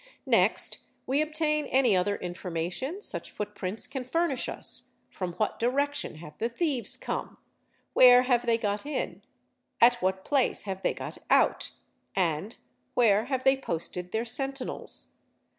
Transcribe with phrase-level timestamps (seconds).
[0.25, 6.15] Next we obtain any other information such foot prints can furnish us: from what direction
[6.15, 7.37] have the thieves come,
[7.93, 9.21] where have they got in,
[9.79, 11.69] at what place have they got out,
[12.15, 15.13] and—where have they posted their sentinels?